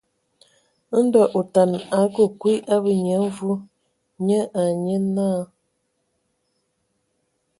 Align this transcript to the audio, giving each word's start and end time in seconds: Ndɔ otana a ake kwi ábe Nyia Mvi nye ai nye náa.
Ndɔ 1.03 1.21
otana 1.39 1.77
a 1.95 1.97
ake 2.05 2.23
kwi 2.39 2.53
ábe 2.73 2.91
Nyia 3.03 3.17
Mvi 3.25 3.51
nye 4.25 4.39
ai 4.59 4.71
nye 4.85 4.97
náa. 5.15 5.41